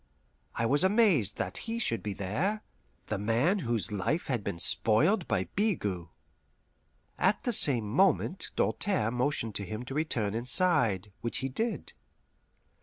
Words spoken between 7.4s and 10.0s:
the same moment Doltaire motioned to him to